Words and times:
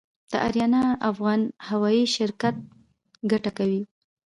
د 0.31 0.33
اریانا 0.47 0.83
افغان 1.09 1.41
هوايي 1.69 2.05
شرکت 2.15 2.55
ګټه 3.31 3.51
کوي؟ 3.57 3.81